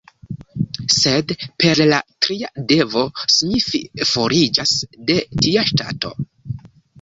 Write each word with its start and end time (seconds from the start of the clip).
Sed 0.93 1.33
per 1.63 1.81
la 1.91 1.99
tria 2.25 2.49
devo 2.71 3.03
Smith 3.35 4.03
foriĝas 4.13 4.73
de 5.11 5.19
tia 5.43 5.67
ŝtato. 5.73 6.13